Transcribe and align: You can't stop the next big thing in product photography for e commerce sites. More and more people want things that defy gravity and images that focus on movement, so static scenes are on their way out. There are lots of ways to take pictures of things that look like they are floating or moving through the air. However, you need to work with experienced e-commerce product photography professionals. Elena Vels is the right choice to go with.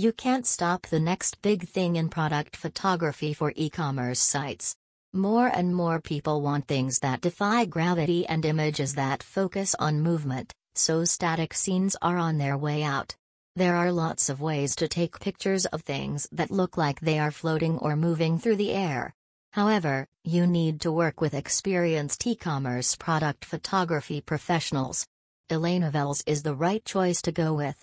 You 0.00 0.12
can't 0.14 0.46
stop 0.46 0.86
the 0.86 0.98
next 0.98 1.42
big 1.42 1.68
thing 1.68 1.96
in 1.96 2.08
product 2.08 2.56
photography 2.56 3.34
for 3.34 3.52
e 3.54 3.68
commerce 3.68 4.18
sites. 4.18 4.74
More 5.12 5.48
and 5.48 5.76
more 5.76 6.00
people 6.00 6.40
want 6.40 6.66
things 6.66 7.00
that 7.00 7.20
defy 7.20 7.66
gravity 7.66 8.26
and 8.26 8.42
images 8.46 8.94
that 8.94 9.22
focus 9.22 9.74
on 9.78 10.00
movement, 10.00 10.54
so 10.74 11.04
static 11.04 11.52
scenes 11.52 11.96
are 12.00 12.16
on 12.16 12.38
their 12.38 12.56
way 12.56 12.82
out. 12.82 13.14
There 13.56 13.76
are 13.76 13.92
lots 13.92 14.30
of 14.30 14.40
ways 14.40 14.74
to 14.76 14.88
take 14.88 15.20
pictures 15.20 15.66
of 15.66 15.82
things 15.82 16.26
that 16.32 16.50
look 16.50 16.78
like 16.78 17.00
they 17.00 17.18
are 17.18 17.30
floating 17.30 17.76
or 17.76 17.94
moving 17.94 18.38
through 18.38 18.56
the 18.56 18.72
air. 18.72 19.14
However, 19.52 20.06
you 20.24 20.46
need 20.46 20.80
to 20.80 20.90
work 20.90 21.20
with 21.20 21.34
experienced 21.34 22.26
e-commerce 22.26 22.96
product 22.96 23.44
photography 23.44 24.22
professionals. 24.22 25.06
Elena 25.50 25.90
Vels 25.90 26.22
is 26.26 26.42
the 26.42 26.54
right 26.54 26.82
choice 26.86 27.20
to 27.20 27.32
go 27.32 27.52
with. 27.52 27.76